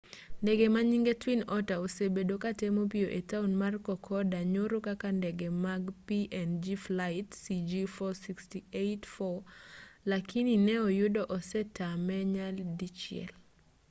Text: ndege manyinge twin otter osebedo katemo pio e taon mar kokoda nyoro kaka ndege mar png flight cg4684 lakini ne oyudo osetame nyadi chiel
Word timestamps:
ndege 0.41 0.65
manyinge 0.73 1.13
twin 1.21 1.41
otter 1.57 1.79
osebedo 1.85 2.35
katemo 2.43 2.81
pio 2.93 3.07
e 3.19 3.21
taon 3.29 3.51
mar 3.61 3.73
kokoda 3.87 4.39
nyoro 4.53 4.77
kaka 4.87 5.07
ndege 5.19 5.47
mar 5.63 5.79
png 6.07 6.65
flight 6.85 7.29
cg4684 7.43 9.37
lakini 10.11 10.51
ne 10.65 10.75
oyudo 10.89 11.21
osetame 11.35 12.17
nyadi 12.33 12.87
chiel 12.99 13.31